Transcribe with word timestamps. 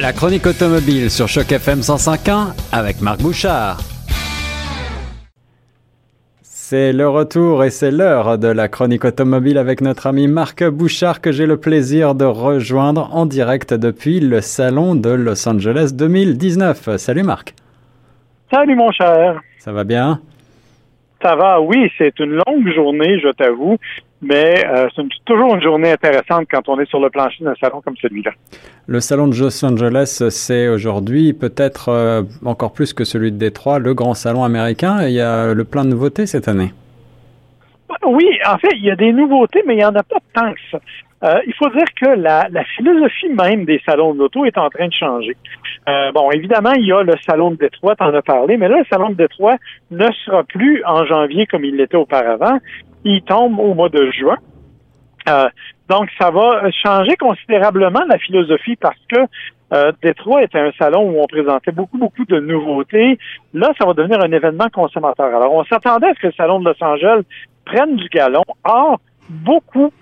La 0.00 0.12
chronique 0.12 0.46
automobile 0.46 1.10
sur 1.10 1.26
Choc 1.26 1.50
FM 1.50 1.80
105.1 1.80 2.54
avec 2.70 3.00
Marc 3.00 3.20
Bouchard. 3.20 3.78
C'est 6.40 6.92
le 6.92 7.08
retour 7.08 7.64
et 7.64 7.70
c'est 7.70 7.90
l'heure 7.90 8.38
de 8.38 8.46
la 8.46 8.68
chronique 8.68 9.04
automobile 9.04 9.58
avec 9.58 9.80
notre 9.80 10.06
ami 10.06 10.28
Marc 10.28 10.62
Bouchard 10.62 11.20
que 11.20 11.32
j'ai 11.32 11.46
le 11.46 11.56
plaisir 11.56 12.14
de 12.14 12.24
rejoindre 12.24 13.12
en 13.12 13.26
direct 13.26 13.74
depuis 13.74 14.20
le 14.20 14.40
salon 14.40 14.94
de 14.94 15.10
Los 15.10 15.48
Angeles 15.48 15.90
2019. 15.94 16.96
Salut 16.96 17.24
Marc. 17.24 17.54
Salut 18.52 18.76
mon 18.76 18.92
cher. 18.92 19.40
Ça 19.58 19.72
va 19.72 19.82
bien? 19.82 20.20
Ça 21.20 21.34
va, 21.34 21.60
oui, 21.60 21.90
c'est 21.98 22.16
une 22.20 22.40
longue 22.46 22.72
journée, 22.72 23.18
je 23.18 23.32
t'avoue 23.32 23.78
mais 24.20 24.64
euh, 24.66 24.88
c'est 24.94 25.02
toujours 25.24 25.54
une 25.54 25.62
journée 25.62 25.92
intéressante 25.92 26.46
quand 26.50 26.68
on 26.68 26.80
est 26.80 26.88
sur 26.88 27.00
le 27.00 27.08
plancher 27.10 27.44
d'un 27.44 27.54
salon 27.60 27.80
comme 27.80 27.96
celui-là. 27.96 28.32
Le 28.86 29.00
salon 29.00 29.28
de 29.28 29.38
Los 29.38 29.64
Angeles, 29.64 30.24
c'est 30.30 30.68
aujourd'hui 30.68 31.32
peut-être 31.32 31.88
euh, 31.88 32.22
encore 32.44 32.72
plus 32.72 32.92
que 32.92 33.04
celui 33.04 33.30
de 33.30 33.36
Détroit, 33.36 33.78
le 33.78 33.94
grand 33.94 34.14
salon 34.14 34.44
américain. 34.44 35.06
Il 35.06 35.12
y 35.12 35.20
a 35.20 35.54
le 35.54 35.64
plein 35.64 35.84
de 35.84 35.90
nouveautés 35.90 36.26
cette 36.26 36.48
année. 36.48 36.72
Oui, 38.04 38.28
en 38.46 38.58
fait, 38.58 38.74
il 38.74 38.84
y 38.84 38.90
a 38.90 38.96
des 38.96 39.12
nouveautés, 39.12 39.62
mais 39.66 39.74
il 39.74 39.78
n'y 39.78 39.84
en 39.84 39.94
a 39.94 40.02
pas 40.02 40.18
tant 40.34 40.52
que 40.52 40.60
ça. 40.70 40.78
Euh, 41.24 41.40
il 41.46 41.54
faut 41.54 41.68
dire 41.70 41.86
que 42.00 42.10
la, 42.10 42.46
la, 42.50 42.62
philosophie 42.64 43.28
même 43.30 43.64
des 43.64 43.80
salons 43.84 44.14
de 44.14 44.20
l'auto 44.20 44.44
est 44.44 44.56
en 44.56 44.70
train 44.70 44.86
de 44.86 44.92
changer. 44.92 45.36
bon, 46.14 46.30
évidemment, 46.30 46.72
il 46.74 46.86
y 46.86 46.92
a 46.92 47.02
le 47.02 47.14
salon 47.26 47.50
de 47.50 47.56
Détroit, 47.56 47.96
tu 47.96 48.04
en 48.04 48.14
as 48.14 48.22
parlé, 48.22 48.56
mais 48.56 48.68
là, 48.68 48.78
le 48.78 48.84
salon 48.88 49.10
de 49.10 49.14
Détroit 49.14 49.56
ne 49.90 50.06
sera 50.24 50.44
plus 50.44 50.84
en 50.84 51.04
janvier 51.06 51.46
comme 51.46 51.64
il 51.64 51.76
l'était 51.76 51.96
auparavant 51.96 52.58
il 53.04 53.22
tombe 53.22 53.58
au 53.58 53.74
mois 53.74 53.88
de 53.88 54.10
juin. 54.10 54.38
Euh, 55.28 55.48
donc, 55.88 56.08
ça 56.18 56.30
va 56.30 56.70
changer 56.70 57.16
considérablement 57.16 58.04
la 58.08 58.18
philosophie 58.18 58.76
parce 58.76 58.98
que 59.10 59.18
euh, 59.74 59.92
Détroit 60.02 60.42
était 60.42 60.58
un 60.58 60.72
salon 60.78 61.10
où 61.10 61.20
on 61.20 61.26
présentait 61.26 61.72
beaucoup, 61.72 61.98
beaucoup 61.98 62.24
de 62.24 62.40
nouveautés. 62.40 63.18
Là, 63.52 63.72
ça 63.78 63.86
va 63.86 63.92
devenir 63.92 64.20
un 64.22 64.32
événement 64.32 64.68
consommateur. 64.72 65.26
Alors, 65.26 65.52
on 65.52 65.64
s'attendait 65.64 66.08
à 66.08 66.14
ce 66.14 66.20
que 66.20 66.26
le 66.28 66.32
salon 66.32 66.60
de 66.60 66.64
Los 66.64 66.82
Angeles 66.82 67.22
prenne 67.64 67.96
du 67.96 68.08
galon. 68.08 68.44
Or, 68.64 69.00
beaucoup 69.28 69.92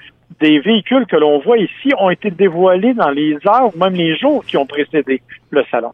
des 0.40 0.60
véhicules 0.60 1.06
que 1.06 1.16
l'on 1.16 1.40
voit 1.40 1.58
ici 1.58 1.92
ont 1.98 2.10
été 2.10 2.30
dévoilés 2.30 2.94
dans 2.94 3.10
les 3.10 3.34
heures 3.46 3.74
ou 3.74 3.78
même 3.78 3.94
les 3.94 4.16
jours 4.16 4.44
qui 4.44 4.56
ont 4.56 4.66
précédé 4.66 5.22
le 5.50 5.64
salon. 5.70 5.92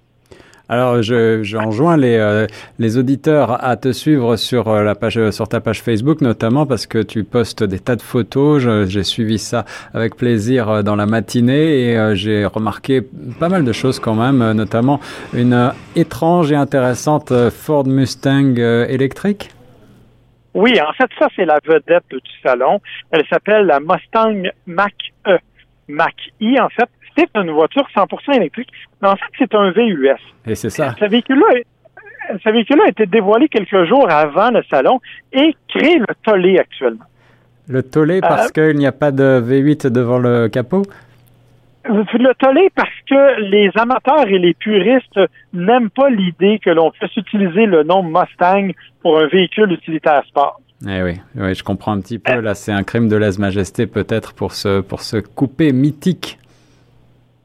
Alors, 0.73 1.03
je, 1.03 1.43
j'enjoins 1.43 1.99
les, 1.99 2.17
euh, 2.17 2.47
les 2.79 2.97
auditeurs 2.97 3.63
à 3.63 3.77
te 3.77 3.93
suivre 3.93 4.37
sur 4.37 4.69
euh, 4.69 4.83
la 4.83 4.95
page, 4.95 5.31
sur 5.31 5.47
ta 5.47 5.61
page 5.61 5.83
Facebook, 5.83 6.23
notamment 6.23 6.65
parce 6.65 6.87
que 6.87 7.03
tu 7.03 7.25
postes 7.25 7.63
des 7.63 7.79
tas 7.79 7.95
de 7.95 8.01
photos. 8.01 8.63
j'ai 8.89 9.03
suivi 9.03 9.39
ça 9.39 9.67
avec 9.93 10.17
plaisir 10.17 10.71
euh, 10.71 10.83
dans 10.83 10.97
la 10.97 11.05
matinée 11.05 11.91
et 11.91 12.17
j'ai 12.17 12.47
remarqué 12.47 13.03
pas 13.39 13.51
mal 13.51 13.67
de 13.67 13.73
choses 13.75 14.01
quand 14.01 14.15
même, 14.15 14.53
notamment 14.53 14.99
une 15.35 15.75
étrange 15.95 16.51
et 16.53 16.57
intéressante 16.57 17.35
Ford 17.51 17.87
Mustang 17.87 18.55
électrique. 18.89 19.51
Oui, 20.55 20.81
en 20.81 20.95
fait, 20.95 21.11
ça, 21.19 21.29
c'est 21.37 21.45
la 21.45 21.59
vedette 21.63 22.09
du 22.09 22.41
salon. 22.43 22.81
Elle 23.11 23.27
s'appelle 23.29 23.67
la 23.67 23.79
Mustang 23.79 24.49
Mach-E. 24.67 25.37
Mach-E, 25.89 26.63
en 26.63 26.71
fait, 26.71 26.89
c'est 27.17 27.29
une 27.35 27.51
voiture 27.51 27.87
100% 27.95 28.37
électrique, 28.37 28.71
mais 29.01 29.09
en 29.09 29.17
fait, 29.17 29.27
c'est 29.39 29.55
un 29.55 29.71
VUS. 29.71 30.17
Et 30.47 30.55
c'est 30.55 30.71
ça. 30.71 30.95
Ce 30.99 31.05
véhicule-là, 31.05 31.61
ce 32.43 32.51
véhicule 32.51 32.81
a 32.85 32.89
été 32.89 33.07
dévoilé 33.07 33.49
quelques 33.49 33.85
jours 33.85 34.11
avant 34.11 34.51
le 34.51 34.63
salon 34.71 35.01
et 35.33 35.55
crée 35.69 35.99
le 35.99 36.15
tollé 36.25 36.59
actuellement. 36.59 37.05
Le 37.69 37.83
tollé 37.83 38.21
parce 38.21 38.49
euh, 38.57 38.71
qu'il 38.71 38.79
n'y 38.79 38.87
a 38.87 38.93
pas 38.93 39.13
de 39.13 39.41
V8 39.41 39.89
devant 39.89 40.19
le 40.19 40.49
capot? 40.49 40.83
Le 41.85 42.35
tollé 42.35 42.69
parce 42.75 42.91
que 43.09 43.41
les 43.41 43.71
amateurs 43.77 44.27
et 44.29 44.39
les 44.39 44.55
puristes 44.55 45.21
n'aiment 45.53 45.91
pas 45.91 46.11
l'idée 46.11 46.61
que 46.65 46.71
l'on 46.71 46.91
puisse 46.91 47.17
utiliser 47.17 47.67
le 47.67 47.83
nom 47.83 48.03
Mustang 48.03 48.73
pour 49.01 49.19
un 49.19 49.27
véhicule 49.27 49.73
utilitaire 49.73 50.23
sport. 50.29 50.61
Eh 50.89 51.03
oui, 51.03 51.21
oui, 51.37 51.55
je 51.55 51.63
comprends 51.63 51.93
un 51.93 52.01
petit 52.01 52.19
peu. 52.19 52.41
Là, 52.41 52.55
c'est 52.55 52.73
un 52.73 52.83
crime 52.83 53.09
de 53.09 53.17
lèse-majesté 53.17 53.87
peut-être 53.87 54.33
pour 54.35 54.53
ce, 54.53 54.81
pour 54.81 55.01
ce 55.01 55.17
coupé 55.19 55.73
mythique 55.73 56.39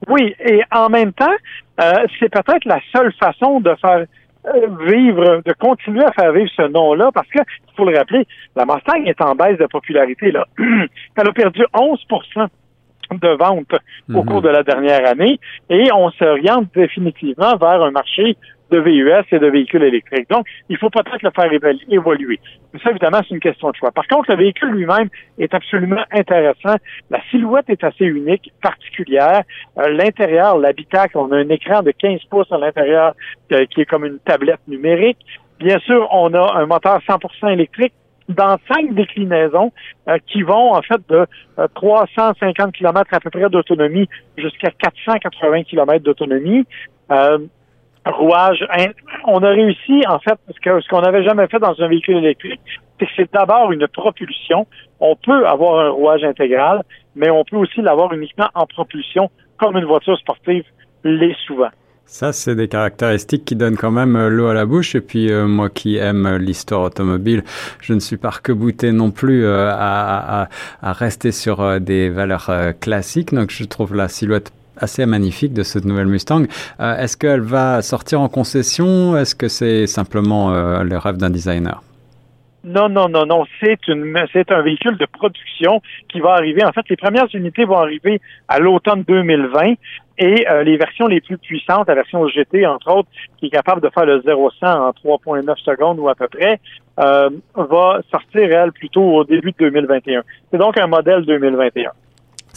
oui, 0.08 0.36
et 0.40 0.62
en 0.72 0.90
même 0.90 1.14
temps, 1.14 1.36
euh, 1.82 2.06
c'est 2.20 2.30
peut-être 2.30 2.66
la 2.66 2.80
seule 2.96 3.12
façon 3.14 3.60
de 3.60 3.74
faire 3.82 4.06
euh, 4.46 4.68
vivre, 4.86 5.42
de 5.44 5.54
continuer 5.54 6.04
à 6.04 6.12
faire 6.12 6.32
vivre 6.32 6.50
ce 6.56 6.62
nom-là, 6.62 7.10
parce 7.14 7.28
que, 7.28 7.40
il 7.40 7.76
faut 7.76 7.86
le 7.86 7.98
rappeler, 7.98 8.26
la 8.56 8.66
Mustang 8.66 9.04
est 9.06 9.22
en 9.22 9.36
baisse 9.36 9.58
de 9.58 9.66
popularité. 9.66 10.32
Là. 10.32 10.46
Elle 10.58 11.28
a 11.28 11.32
perdu 11.34 11.66
11 11.74 12.06
de 13.16 13.38
ventes 13.38 13.76
au 14.10 14.24
mhm. 14.24 14.26
cours 14.26 14.42
de 14.42 14.50
la 14.50 14.64
dernière 14.64 15.08
année 15.08 15.40
et 15.70 15.92
on 15.94 16.10
s'oriente 16.12 16.68
définitivement 16.76 17.56
vers 17.58 17.82
un 17.82 17.92
marché 17.92 18.38
de 18.72 18.80
VUS 18.80 19.26
et 19.32 19.40
de 19.40 19.48
véhicules 19.48 19.84
électriques. 19.84 20.30
Donc, 20.30 20.46
il 20.70 20.78
faut 20.78 20.90
peut-être 20.90 21.22
le 21.22 21.32
faire 21.32 21.50
évoluer. 21.90 22.40
Mais 22.74 22.80
ça, 22.80 22.90
évidemment, 22.90 23.20
c'est 23.28 23.34
une 23.34 23.40
question 23.40 23.70
de 23.70 23.76
choix. 23.76 23.92
Par 23.92 24.08
contre, 24.08 24.32
le 24.32 24.38
véhicule 24.38 24.70
lui-même 24.70 25.10
est 25.38 25.54
absolument 25.54 26.04
intéressant. 26.12 26.76
La 27.10 27.22
silhouette 27.32 27.70
est 27.70 27.84
assez 27.84 28.06
unique, 28.06 28.52
particulière. 28.62 29.44
Euh, 29.78 29.90
l'intérieur, 29.90 30.58
l'habitacle, 30.58 31.18
on 31.18 31.32
a 31.32 31.38
un 31.38 31.50
écran 31.50 31.82
de 31.82 31.92
15 31.92 32.22
pouces 32.30 32.52
à 32.52 32.58
l'intérieur 32.58 33.14
euh, 33.52 33.66
qui 33.68 33.82
est 33.82 33.86
comme 33.86 34.06
une 34.06 34.20
tablette 34.20 34.68
numérique. 34.68 35.20
Bien 35.60 35.80
sûr, 35.80 36.08
on 36.12 36.34
a 36.34 36.60
un 36.60 36.66
moteur 36.66 37.00
100% 37.08 37.52
électrique 37.54 37.94
dans 38.30 38.58
cinq 38.72 38.94
déclinaisons 38.94 39.72
euh, 40.08 40.18
qui 40.28 40.42
vont 40.44 40.74
en 40.74 40.82
fait 40.82 41.02
de 41.10 41.26
350 41.76 42.74
km 42.74 43.14
à 43.14 43.20
peu 43.20 43.30
près 43.30 43.50
d'autonomie 43.50 44.08
jusqu'à 44.38 44.72
480 44.72 45.64
km 45.64 46.04
d'autonomie. 46.04 46.66
Euh, 47.12 47.40
rouage. 48.12 48.66
On 49.26 49.44
a 49.44 49.50
réussi, 49.50 50.04
en 50.08 50.20
fait, 50.20 50.40
ce 50.48 50.88
qu'on 50.88 51.02
n'avait 51.02 51.24
jamais 51.24 51.48
fait 51.48 51.60
dans 51.60 51.80
un 51.80 51.88
véhicule 51.88 52.18
électrique, 52.18 52.62
c'est 53.00 53.06
que 53.06 53.12
c'est 53.16 53.34
d'abord 53.34 53.72
une 53.72 53.88
propulsion. 53.88 54.66
On 55.00 55.16
peut 55.16 55.46
avoir 55.46 55.86
un 55.86 55.90
rouage 55.90 56.24
intégral, 56.24 56.84
mais 57.16 57.30
on 57.30 57.44
peut 57.44 57.58
aussi 57.58 57.82
l'avoir 57.82 58.14
uniquement 58.14 58.48
en 58.56 58.66
propulsion, 58.66 59.30
comme 59.58 59.78
une 59.78 59.86
voiture 59.86 60.18
sportive 60.18 60.64
l'est 61.04 61.36
souvent. 61.46 61.70
Ça, 62.08 62.34
c'est 62.34 62.56
des 62.56 62.68
caractéristiques 62.68 63.46
qui 63.46 63.56
donnent 63.56 63.78
quand 63.78 63.92
même 63.92 64.16
euh, 64.16 64.30
l'eau 64.30 64.48
à 64.48 64.54
la 64.54 64.66
bouche. 64.66 64.96
Et 64.96 65.02
puis, 65.02 65.32
euh, 65.32 65.46
moi 65.46 65.70
qui 65.70 65.98
aime 65.98 66.38
l'histoire 66.38 66.82
automobile, 66.82 67.44
je 67.82 67.94
ne 67.94 68.00
suis 68.00 68.18
pas 68.18 68.30
arc-bouté 68.30 68.92
non 68.92 69.12
plus 69.12 69.46
euh, 69.46 69.70
à, 69.72 70.48
rester 70.82 71.32
sur 71.32 71.80
des 71.80 72.10
valeurs 72.10 72.50
classiques. 72.80 73.34
Donc, 73.34 73.52
je 73.52 73.64
trouve 73.66 73.94
la 73.94 74.08
silhouette 74.08 74.52
assez 74.80 75.06
magnifique 75.06 75.54
de 75.54 75.64
cette 75.64 75.86
nouvelle 75.86 76.08
Mustang. 76.08 76.46
Euh, 76.80 76.98
est-ce 76.98 77.18
qu'elle 77.18 77.42
va 77.42 77.82
sortir 77.82 78.22
en 78.22 78.30
concession 78.30 79.18
Est-ce 79.18 79.36
que 79.36 79.48
c'est 79.48 79.88
simplement 79.88 80.54
euh, 80.54 80.84
le 80.84 80.98
rêve 80.98 81.18
d'un 81.18 81.30
designer? 81.30 81.82
Non, 82.64 82.90
non, 82.90 83.08
non, 83.08 83.26
non. 83.26 83.46
C'est 83.62 84.52
un 84.52 84.62
véhicule 84.62 84.98
de 84.98 85.06
production 85.06 85.82
qui 86.10 86.20
va 86.20 86.32
arriver. 86.34 86.66
En 86.66 86.72
fait, 86.74 86.88
les 86.90 86.98
premières 86.98 87.28
unités 87.34 87.64
vont 87.64 87.78
arriver 87.78 88.20
à 88.48 88.60
l'automne 88.60 89.04
2020 89.08 89.76
et 90.18 90.48
euh, 90.50 90.64
les 90.64 90.78
versions 90.78 91.08
les 91.08 91.22
plus 91.22 91.38
puissantes, 91.38 91.88
la 91.88 91.96
version 91.96 92.28
GT 92.28 92.66
entre 92.66 92.92
autres, 92.92 93.10
qui 93.38 93.48
est 93.48 93.50
capable 93.50 93.82
de 93.82 93.90
faire 93.90 94.06
le 94.06 94.22
0 94.22 94.52
100 94.60 94.68
en 94.68 94.90
3.9 94.92 95.58
secondes 95.64 96.00
ou 96.00 96.10
à 96.10 96.16
peu 96.16 96.28
près, 96.28 96.60
va 96.98 98.02
sortir 98.10 98.52
elle 98.52 98.72
plutôt 98.72 99.04
au 99.04 99.24
début 99.24 99.52
de 99.52 99.70
2021. 99.70 100.24
C'est 100.52 100.58
donc 100.58 100.80
un 100.80 100.88
modèle 100.88 101.26
2021. 101.26 101.92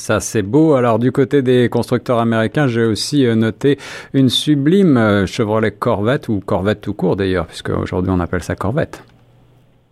Ça, 0.00 0.19
c'est 0.19 0.43
beau. 0.43 0.75
Alors, 0.75 0.98
du 0.98 1.12
côté 1.12 1.43
des 1.43 1.69
constructeurs 1.69 2.19
américains, 2.19 2.66
j'ai 2.66 2.84
aussi 2.84 3.26
euh, 3.26 3.34
noté 3.34 3.77
une 4.15 4.31
sublime 4.31 4.97
euh, 4.97 5.27
Chevrolet 5.27 5.72
Corvette, 5.72 6.28
ou 6.28 6.41
Corvette 6.41 6.81
tout 6.81 6.94
court 6.94 7.16
d'ailleurs, 7.16 7.47
puisque 7.47 7.69
aujourd'hui 7.69 8.10
on 8.10 8.19
appelle 8.19 8.42
ça 8.42 8.56
Corvette. 8.56 9.04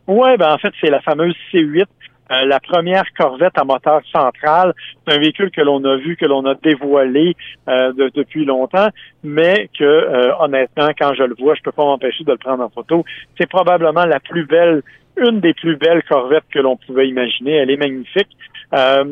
Oui, 0.06 0.30
ben 0.38 0.54
en 0.54 0.56
fait, 0.56 0.72
c'est 0.80 0.88
la 0.88 1.02
fameuse 1.02 1.36
C8 1.52 1.84
euh, 2.30 2.44
la 2.44 2.60
première 2.60 3.04
Corvette 3.16 3.58
à 3.58 3.64
moteur 3.64 4.00
central, 4.12 4.74
c'est 5.06 5.14
un 5.14 5.18
véhicule 5.18 5.50
que 5.50 5.60
l'on 5.60 5.82
a 5.84 5.96
vu, 5.96 6.16
que 6.16 6.26
l'on 6.26 6.44
a 6.46 6.54
dévoilé 6.54 7.36
depuis 7.66 8.44
longtemps, 8.44 8.88
mais 9.22 9.68
que 9.78 10.32
honnêtement, 10.40 10.88
quand 10.98 11.14
je 11.14 11.22
le 11.22 11.34
vois, 11.38 11.54
je 11.54 11.62
peux 11.62 11.72
pas 11.72 11.84
m'empêcher 11.84 12.24
de 12.24 12.32
le 12.32 12.38
prendre 12.38 12.62
en 12.62 12.68
photo. 12.68 13.04
C'est 13.38 13.48
probablement 13.48 14.04
la 14.04 14.20
plus 14.20 14.44
belle, 14.44 14.82
une 15.16 15.40
des 15.40 15.54
plus 15.54 15.76
belles 15.76 16.02
Corvettes 16.04 16.44
que 16.50 16.58
l'on 16.58 16.76
pouvait 16.76 17.08
imaginer. 17.08 17.52
Elle 17.52 17.70
est 17.70 17.76
magnifique. 17.76 18.28
Euh, 18.74 19.04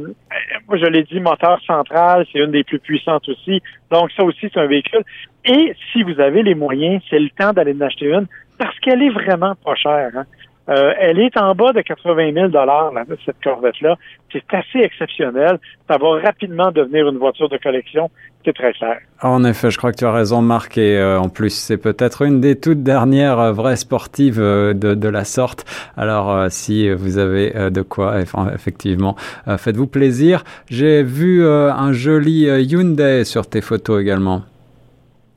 moi, 0.69 0.77
je 0.77 0.87
l'ai 0.87 1.05
dit, 1.05 1.21
moteur 1.21 1.61
central, 1.67 2.27
c'est 2.33 2.39
une 2.39 2.51
des 2.51 2.65
plus 2.65 2.79
puissantes 2.79 3.29
aussi. 3.29 3.63
Donc, 3.91 4.11
ça 4.13 4.23
aussi, 4.25 4.49
c'est 4.53 4.59
un 4.59 4.67
véhicule. 4.67 5.03
Et 5.45 5.75
si 5.93 6.03
vous 6.03 6.21
avez 6.21 6.43
les 6.43 6.55
moyens, 6.55 7.03
c'est 7.09 7.19
le 7.19 7.31
temps 7.31 7.53
d'aller 7.53 7.75
en 7.75 7.81
acheter 7.81 8.07
une 8.07 8.27
parce 8.59 8.79
qu'elle 8.81 9.03
est 9.03 9.11
vraiment 9.11 9.55
pas 9.65 9.75
chère. 9.75 10.11
Hein. 10.15 10.25
Euh, 10.69 10.93
elle 10.99 11.21
est 11.21 11.37
en 11.37 11.55
bas 11.55 11.73
de 11.73 11.81
80 11.81 12.33
000 12.33 12.49
dollars 12.49 12.93
cette 13.25 13.37
Corvette-là. 13.43 13.97
C'est 14.33 14.43
assez 14.53 14.81
exceptionnel. 14.81 15.59
Ça 15.89 15.97
va 15.97 16.21
rapidement 16.21 16.73
devenir 16.73 17.09
une 17.09 17.19
voiture 17.19 17.49
de 17.49 17.57
collection. 17.57 18.11
C'est 18.45 18.53
très 18.53 18.73
clair. 18.73 18.99
En 19.23 19.45
effet, 19.45 19.71
je 19.71 19.79
crois 19.79 19.93
que 19.93 19.99
tu 19.99 20.05
as 20.05 20.13
raison, 20.13 20.43
Marc. 20.43 20.77
Et 20.79 20.99
euh, 20.99 21.21
en 21.21 21.29
plus, 21.29 21.51
c'est 21.51 21.79
peut-être 21.79 22.23
une 22.23 22.41
des 22.41 22.59
toutes 22.59 22.83
dernières 22.83 23.39
euh, 23.39 23.53
vraies 23.53 23.77
sportives 23.77 24.39
de, 24.39 24.73
de, 24.73 25.09
la 25.09 25.25
sorte. 25.25 25.65
Alors, 25.97 26.51
si 26.51 26.91
vous 26.91 27.19
avez 27.19 27.71
de 27.71 27.83
quoi, 27.83 28.21
effectivement, 28.53 29.15
faites-vous 29.47 29.87
plaisir. 29.87 30.43
J'ai 30.69 31.03
vu 31.03 31.47
un 31.47 31.93
joli 31.93 32.43
Hyundai 32.43 33.25
sur 33.25 33.49
tes 33.49 33.61
photos 33.61 34.03
également. 34.03 34.43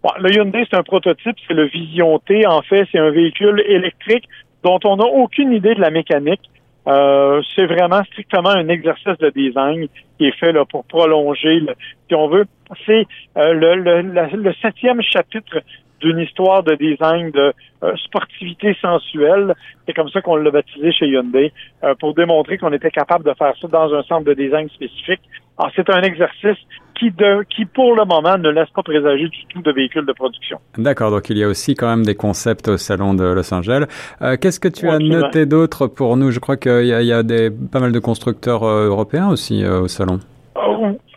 Bon, 0.02 0.10
le 0.20 0.34
Hyundai, 0.34 0.66
c'est 0.70 0.78
un 0.78 0.84
prototype, 0.84 1.36
c'est 1.48 1.54
le 1.54 1.66
Vision 1.66 2.20
T. 2.20 2.48
En 2.48 2.62
fait, 2.62 2.88
c'est 2.92 3.00
un 3.00 3.12
véhicule 3.12 3.62
électrique 3.68 4.28
dont 4.64 4.80
on 4.84 4.98
n'a 4.98 5.06
aucune 5.06 5.54
idée 5.54 5.76
de 5.76 5.82
la 5.82 5.90
mécanique. 5.90 6.50
Euh, 6.88 7.42
c'est 7.56 7.66
vraiment 7.66 8.04
strictement 8.06 8.50
un 8.50 8.68
exercice 8.68 9.18
de 9.20 9.30
design 9.30 9.88
qui 10.18 10.28
est 10.28 10.40
fait 10.40 10.52
là, 10.52 10.66
pour 10.66 10.86
prolonger, 10.86 11.60
le, 11.60 11.76
si 12.08 12.16
on 12.16 12.28
veut. 12.30 12.46
C'est 12.86 13.06
euh, 13.38 13.54
le, 13.54 13.76
le, 13.76 14.02
le, 14.02 14.54
septième 14.62 15.02
chapitre 15.02 15.62
d'une 16.00 16.20
histoire 16.20 16.64
de 16.64 16.76
design 16.76 17.32
de 17.32 17.54
euh, 17.84 17.96
sportivité 17.98 18.76
sensuelle. 18.82 19.54
C'est 19.86 19.94
comme 19.94 20.10
ça 20.10 20.22
qu'on 20.22 20.38
l'a 20.38 20.52
baptisé 20.52 20.92
chez 20.92 21.08
Hyundai, 21.08 21.52
euh, 21.84 21.94
pour 22.00 22.14
démontrer 22.14 22.58
qu'on 22.58 22.74
était 22.74 22.92
capable 22.92 23.26
de 23.26 23.34
faire 23.34 23.54
ça 23.60 23.68
dans 23.68 23.94
un 23.94 24.04
centre 24.04 24.26
de 24.26 24.34
design 24.34 24.70
spécifique. 24.70 25.22
Alors, 25.60 25.72
c'est 25.76 25.90
un 25.90 26.02
exercice 26.02 26.58
qui, 26.98 27.12
de, 27.12 27.44
qui, 27.44 27.66
pour 27.66 27.94
le 27.94 28.06
moment, 28.06 28.38
ne 28.38 28.50
laisse 28.50 28.70
pas 28.74 28.82
présager 28.82 29.28
du 29.28 29.46
tout 29.50 29.62
de 29.62 29.72
véhicules 29.72 30.06
de 30.06 30.14
production. 30.14 30.58
D'accord, 30.78 31.12
donc 31.12 31.30
il 31.30 31.38
y 31.38 31.44
a 31.44 31.48
aussi 31.48 31.76
quand 31.76 31.88
même 31.88 32.06
des 32.06 32.16
concepts 32.16 32.70
au 32.70 32.78
Salon 32.78 33.14
de 33.14 33.26
Los 33.26 33.54
Angeles. 33.54 33.86
Euh, 34.22 34.38
Qu'est-ce 34.40 34.60
que 34.62 34.70
tu 34.70 34.88
as 34.90 35.00
noté 35.00 35.46
d'autre 35.46 35.88
pour 35.88 36.16
nous? 36.16 36.32
Je 36.32 36.40
crois 36.40 36.56
qu'il 36.56 36.86
y, 36.86 37.06
y, 37.06 37.14
a 37.14 37.24
des, 37.24 37.52
pas 37.52 37.80
mal 37.80 37.92
de 37.92 38.00
constructeurs 38.00 38.64
euh, 38.64 38.88
européens 38.88 39.30
aussi 39.30 39.66
au 39.66 39.88
Salon. 39.88 40.20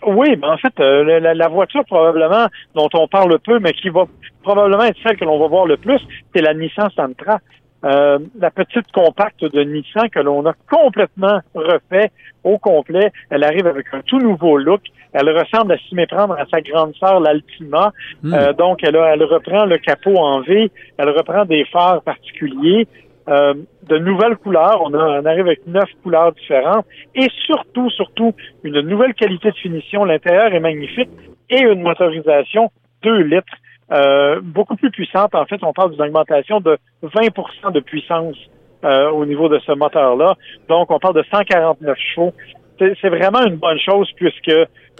Oui, 0.04 0.36
mais 0.40 0.46
en 0.48 0.56
fait, 0.56 0.72
euh, 0.80 1.20
la, 1.20 1.34
la, 1.34 1.48
voiture 1.48 1.84
probablement 1.84 2.46
dont 2.74 2.88
on 2.94 3.06
parle 3.06 3.38
peu, 3.38 3.60
mais 3.60 3.72
qui 3.72 3.88
va 3.88 4.04
probablement 4.42 4.82
être 4.82 4.98
celle 5.04 5.16
que 5.16 5.24
l'on 5.24 5.38
va 5.38 5.46
voir 5.46 5.66
le 5.66 5.76
plus, 5.76 6.00
c'est 6.34 6.42
la 6.42 6.54
Nissan 6.54 6.90
Sentra. 6.96 7.38
Euh, 7.84 8.18
la 8.38 8.50
petite 8.50 8.90
compacte 8.92 9.44
de 9.44 9.62
Nissan 9.62 10.08
que 10.08 10.20
l'on 10.20 10.46
a 10.46 10.52
complètement 10.70 11.40
refait 11.54 12.12
au 12.44 12.58
complet. 12.58 13.10
Elle 13.30 13.44
arrive 13.44 13.66
avec 13.66 13.86
un 13.92 14.00
tout 14.02 14.18
nouveau 14.18 14.56
look. 14.56 14.82
Elle 15.12 15.28
ressemble 15.30 15.72
à 15.72 15.78
s'y 15.78 15.94
méprendre 15.94 16.34
à 16.38 16.46
sa 16.46 16.60
grande 16.60 16.94
sœur, 16.94 17.20
l'Altima. 17.20 17.92
Hmm. 18.22 18.34
Euh, 18.34 18.52
donc, 18.52 18.80
elle, 18.82 18.96
a, 18.96 19.14
elle 19.14 19.24
reprend 19.24 19.64
le 19.64 19.78
capot 19.78 20.16
en 20.16 20.40
V. 20.42 20.70
Elle 20.96 21.10
reprend 21.10 21.44
des 21.44 21.64
phares 21.66 22.02
particuliers. 22.02 22.86
Euh, 23.28 23.54
de 23.88 23.98
nouvelles 23.98 24.36
couleurs. 24.36 24.82
On, 24.84 24.92
a, 24.94 25.20
on 25.20 25.24
arrive 25.26 25.46
avec 25.46 25.66
neuf 25.66 25.88
couleurs 26.02 26.32
différentes 26.32 26.86
et 27.14 27.28
surtout, 27.46 27.88
surtout, 27.90 28.32
une 28.64 28.80
nouvelle 28.80 29.14
qualité 29.14 29.50
de 29.50 29.56
finition. 29.56 30.04
L'intérieur 30.04 30.52
est 30.52 30.60
magnifique 30.60 31.10
et 31.48 31.60
une 31.60 31.82
motorisation 31.82 32.70
2 33.02 33.22
litres. 33.22 33.54
Euh, 33.92 34.40
beaucoup 34.42 34.76
plus 34.76 34.90
puissante. 34.90 35.34
En 35.34 35.44
fait, 35.44 35.62
on 35.62 35.72
parle 35.72 35.92
d'une 35.92 36.02
augmentation 36.02 36.60
de 36.60 36.78
20% 37.02 37.72
de 37.72 37.80
puissance 37.80 38.36
euh, 38.84 39.10
au 39.10 39.26
niveau 39.26 39.48
de 39.48 39.58
ce 39.60 39.72
moteur-là. 39.72 40.34
Donc, 40.68 40.90
on 40.90 40.98
parle 40.98 41.14
de 41.14 41.24
149 41.30 41.98
chevaux. 41.98 42.32
C'est 42.78 43.10
vraiment 43.10 43.44
une 43.46 43.56
bonne 43.56 43.78
chose 43.78 44.10
puisque 44.16 44.50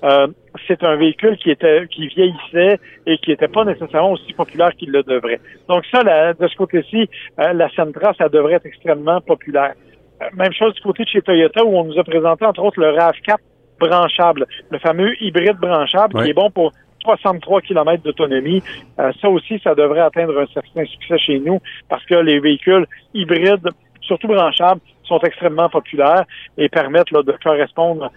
euh, 0.05 0.27
c'est 0.67 0.83
un 0.83 0.97
véhicule 0.97 1.37
qui 1.37 1.51
était 1.51 1.87
qui 1.89 2.09
vieillissait 2.09 2.81
et 3.07 3.19
qui 3.19 3.31
n'était 3.31 3.49
pas 3.49 3.65
nécessairement 3.65 4.13
aussi 4.13 4.33
populaire 4.33 4.73
qu'il 4.77 4.91
le 4.91 5.03
devrait. 5.03 5.41
Donc 5.69 5.85
ça, 5.93 6.03
de 6.03 6.49
ce 6.49 6.57
côté-ci, 6.57 7.09
euh, 7.39 7.53
la 7.53 7.69
Sentra, 7.71 8.13
ça 8.19 8.29
devrait 8.29 8.55
être 8.55 8.67
extrêmement 8.67 9.21
populaire. 9.21 9.75
Euh, 10.21 10.27
même 10.35 10.53
chose 10.53 10.75
du 10.75 10.81
côté 10.83 11.05
de 11.05 11.09
chez 11.09 11.23
Toyota 11.23 11.65
où 11.65 11.77
on 11.77 11.85
nous 11.85 11.99
a 11.99 12.05
présenté 12.05 12.45
entre 12.45 12.63
autres 12.63 12.81
le 12.81 12.93
RAV4 12.93 13.37
branchable, 13.79 14.47
le 14.71 14.79
fameux 14.79 15.13
hybride 15.23 15.57
branchable 15.59 16.23
qui 16.23 16.31
est 16.31 16.35
bon 16.35 16.51
pour 16.51 16.73
63 17.03 17.61
km 17.63 18.03
d'autonomie. 18.03 18.63
ça 18.97 19.29
aussi, 19.29 19.61
ça 19.63 19.75
devrait 19.75 20.01
atteindre 20.01 20.39
un 20.39 20.47
certain 20.47 20.85
succès 20.85 21.19
chez 21.19 21.39
nous 21.41 21.59
parce 21.89 22.05
que 22.05 22.15
les 22.15 22.41
véhicules 22.41 22.87
hybrides, 23.15 23.69
surtout 24.01 24.29
branchables, 24.29 24.81
sont 25.05 25.19
extrêmement 25.21 25.69
populaires 25.69 26.25
et 26.57 26.69
permettent 26.69 27.11
là, 27.11 27.23
de 27.23 27.35
correspondre 27.43 28.11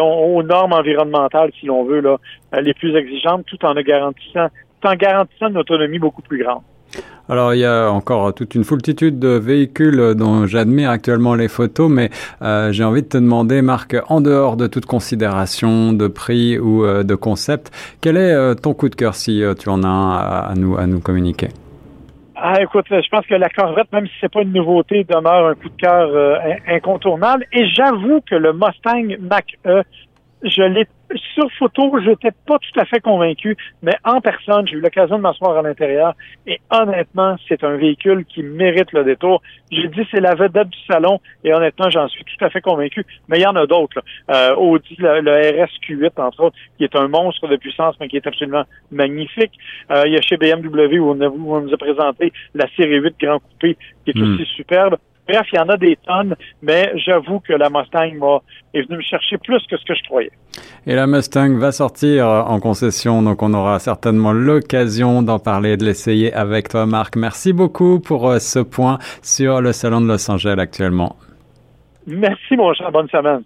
aux 0.00 0.42
normes 0.42 0.72
environnementales, 0.72 1.50
si 1.58 1.66
l'on 1.66 1.84
veut, 1.84 2.00
là, 2.00 2.16
euh, 2.54 2.60
les 2.60 2.74
plus 2.74 2.96
exigeantes, 2.96 3.44
tout 3.46 3.62
en 3.64 3.74
garantissant, 3.74 4.48
tout 4.80 4.88
en 4.88 4.94
garantissant 4.94 5.48
une 5.48 5.58
autonomie 5.58 5.98
beaucoup 5.98 6.22
plus 6.22 6.42
grande. 6.42 6.62
Alors 7.28 7.54
il 7.54 7.60
y 7.60 7.64
a 7.64 7.90
encore 7.90 8.34
toute 8.34 8.54
une 8.54 8.64
foultitude 8.64 9.18
de 9.18 9.28
véhicules 9.28 10.14
dont 10.14 10.46
j'admire 10.46 10.90
actuellement 10.90 11.34
les 11.34 11.48
photos, 11.48 11.88
mais 11.88 12.10
euh, 12.42 12.72
j'ai 12.72 12.84
envie 12.84 13.02
de 13.02 13.08
te 13.08 13.16
demander, 13.16 13.62
Marc, 13.62 13.96
en 14.08 14.20
dehors 14.20 14.56
de 14.56 14.66
toute 14.66 14.86
considération 14.86 15.92
de 15.92 16.08
prix 16.08 16.58
ou 16.58 16.84
euh, 16.84 17.04
de 17.04 17.14
concept, 17.14 17.70
quel 18.00 18.16
est 18.16 18.32
euh, 18.32 18.54
ton 18.54 18.74
coup 18.74 18.88
de 18.88 18.96
cœur 18.96 19.14
si 19.14 19.42
tu 19.58 19.68
en 19.68 19.82
as 19.82 19.88
un 19.88 20.10
à, 20.10 20.48
à, 20.50 20.54
nous 20.54 20.76
à 20.76 20.86
nous 20.86 21.00
communiquer? 21.00 21.48
Ah, 22.34 22.60
écoute, 22.60 22.86
je 22.90 23.08
pense 23.08 23.24
que 23.24 23.34
la 23.34 23.48
Corvette, 23.48 23.92
même 23.92 24.06
si 24.06 24.12
c'est 24.20 24.32
pas 24.32 24.42
une 24.42 24.52
nouveauté, 24.52 25.06
demeure 25.08 25.46
un 25.46 25.54
coup 25.54 25.68
de 25.68 25.80
cœur 25.80 26.10
incontournable. 26.66 27.46
Et 27.52 27.68
j'avoue 27.68 28.20
que 28.28 28.34
le 28.34 28.52
Mustang 28.52 29.16
Mach-E, 29.20 29.84
je 30.42 30.62
l'ai 30.62 30.86
sur 31.34 31.50
photo, 31.58 31.92
je 32.02 32.10
n'étais 32.10 32.30
pas 32.46 32.58
tout 32.58 32.80
à 32.80 32.84
fait 32.84 33.00
convaincu, 33.00 33.56
mais 33.82 33.94
en 34.04 34.20
personne, 34.20 34.66
j'ai 34.66 34.76
eu 34.76 34.80
l'occasion 34.80 35.16
de 35.16 35.22
m'asseoir 35.22 35.56
à 35.56 35.62
l'intérieur 35.62 36.14
et 36.46 36.60
honnêtement, 36.70 37.36
c'est 37.48 37.62
un 37.64 37.76
véhicule 37.76 38.24
qui 38.24 38.42
mérite 38.42 38.92
le 38.92 39.04
détour. 39.04 39.42
J'ai 39.70 39.88
dit 39.88 40.06
c'est 40.10 40.20
la 40.20 40.34
vedette 40.34 40.68
du 40.68 40.78
salon 40.86 41.20
et 41.44 41.52
honnêtement, 41.52 41.90
j'en 41.90 42.08
suis 42.08 42.24
tout 42.24 42.44
à 42.44 42.50
fait 42.50 42.60
convaincu. 42.60 43.04
Mais 43.28 43.38
il 43.38 43.42
y 43.42 43.46
en 43.46 43.56
a 43.56 43.66
d'autres. 43.66 44.02
Euh, 44.30 44.54
Audi, 44.54 44.96
le, 44.98 45.20
le, 45.20 45.32
RSQ8 45.32 46.20
entre 46.20 46.44
autres, 46.44 46.56
qui 46.78 46.84
est 46.84 46.96
un 46.96 47.08
monstre 47.08 47.46
de 47.48 47.56
puissance, 47.56 47.94
mais 48.00 48.08
qui 48.08 48.16
est 48.16 48.26
absolument 48.26 48.64
magnifique. 48.90 49.52
Euh, 49.90 50.04
il 50.06 50.12
y 50.12 50.16
a 50.16 50.20
chez 50.22 50.36
BMW 50.36 50.98
où 50.98 51.10
on, 51.10 51.20
a, 51.20 51.28
où 51.28 51.54
on, 51.54 51.60
nous 51.60 51.74
a 51.74 51.76
présenté 51.76 52.32
la 52.54 52.66
série 52.76 52.98
8 52.98 53.16
Grand 53.20 53.38
Coupé, 53.38 53.76
qui 54.04 54.10
est 54.10 54.18
mm. 54.18 54.34
aussi 54.34 54.44
superbe. 54.56 54.96
Bref, 55.28 55.46
il 55.52 55.56
y 55.56 55.58
en 55.60 55.68
a 55.68 55.76
des 55.76 55.96
tonnes, 56.04 56.34
mais 56.62 56.92
j'avoue 56.96 57.40
que 57.40 57.52
la 57.52 57.70
Mustang 57.70 58.12
m'a 58.18 58.40
est 58.74 58.82
venue 58.82 58.96
me 58.96 59.02
chercher 59.02 59.38
plus 59.38 59.64
que 59.70 59.76
ce 59.76 59.84
que 59.84 59.94
je 59.94 60.02
croyais. 60.02 60.32
Et 60.86 60.94
la 60.94 61.06
Mustang 61.06 61.58
va 61.58 61.70
sortir 61.70 62.26
en 62.26 62.58
concession, 62.58 63.22
donc 63.22 63.42
on 63.42 63.54
aura 63.54 63.78
certainement 63.78 64.32
l'occasion 64.32 65.22
d'en 65.22 65.38
parler 65.38 65.72
et 65.72 65.76
de 65.76 65.84
l'essayer 65.84 66.32
avec 66.32 66.68
toi, 66.68 66.86
Marc. 66.86 67.16
Merci 67.16 67.52
beaucoup 67.52 68.00
pour 68.00 68.28
euh, 68.28 68.38
ce 68.38 68.58
point 68.58 68.98
sur 69.22 69.60
le 69.60 69.72
salon 69.72 70.00
de 70.00 70.08
Los 70.08 70.28
Angeles 70.30 70.56
actuellement. 70.58 71.16
Merci, 72.06 72.56
mon 72.56 72.72
cher. 72.74 72.90
Bonne 72.90 73.08
semaine. 73.08 73.42